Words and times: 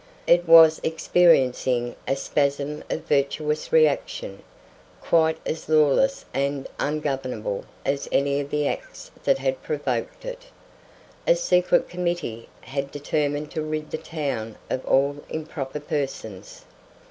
It 0.25 0.47
was 0.47 0.79
experiencing 0.81 1.95
a 2.07 2.15
spasm 2.15 2.83
of 2.89 3.01
virtuous 3.03 3.71
reaction, 3.71 4.41
quite 4.99 5.37
as 5.45 5.69
lawless 5.69 6.25
and 6.33 6.67
ungovernable 6.79 7.65
as 7.85 8.09
any 8.11 8.39
of 8.39 8.49
the 8.49 8.67
acts 8.67 9.11
that 9.25 9.37
had 9.37 9.61
provoked 9.61 10.25
it. 10.25 10.45
A 11.27 11.35
secret 11.35 11.87
committee 11.87 12.49
had 12.61 12.89
determined 12.89 13.51
to 13.51 13.61
rid 13.61 13.91
the 13.91 13.99
town 13.99 14.57
of 14.71 14.83
all 14.87 15.17
improper 15.29 15.79
persons. 15.79 16.63